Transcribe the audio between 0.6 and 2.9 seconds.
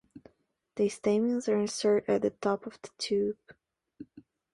The stamens are inserted at the top of the